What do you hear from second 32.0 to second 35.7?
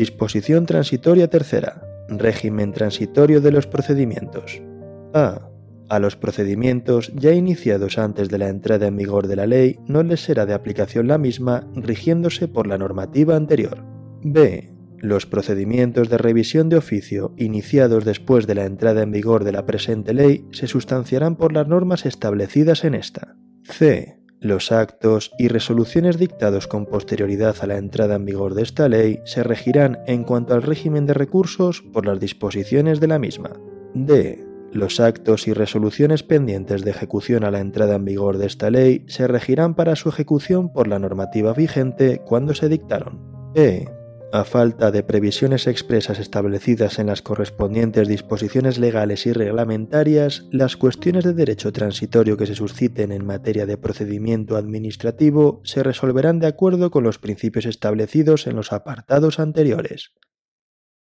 las disposiciones de la misma. D. Los actos y